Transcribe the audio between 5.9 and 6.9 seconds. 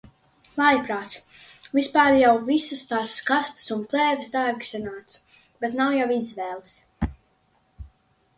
jau izvēles.